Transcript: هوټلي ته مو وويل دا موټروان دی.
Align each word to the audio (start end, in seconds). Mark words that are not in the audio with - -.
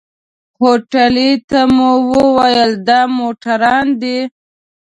هوټلي 0.59 1.31
ته 1.49 1.59
مو 1.75 1.91
وويل 2.11 2.71
دا 2.87 2.99
موټروان 3.17 3.85
دی. 4.01 4.17